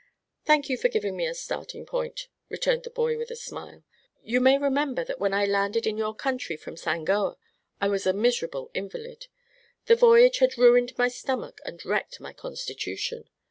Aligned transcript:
"Thank 0.45 0.67
you 0.67 0.77
for 0.77 0.87
giving 0.89 1.15
me 1.15 1.27
a 1.27 1.35
starting 1.35 1.85
point," 1.85 2.27
returned 2.49 2.81
the 2.81 2.89
boy, 2.89 3.19
with 3.19 3.29
a 3.29 3.35
smile. 3.35 3.83
"You 4.23 4.41
may 4.41 4.57
remember 4.57 5.03
that 5.03 5.19
when 5.19 5.31
I 5.31 5.45
landed 5.45 5.85
in 5.85 5.95
your 5.95 6.15
country 6.15 6.57
from 6.57 6.75
Sangoa 6.75 7.37
I 7.79 7.87
was 7.87 8.07
a 8.07 8.11
miserable 8.13 8.71
invalid. 8.73 9.27
The 9.85 9.95
voyage 9.95 10.39
had 10.39 10.57
ruined 10.57 10.97
my 10.97 11.07
stomach 11.07 11.61
and 11.65 11.85
wrecked 11.85 12.19
my 12.19 12.33
constitution. 12.33 13.29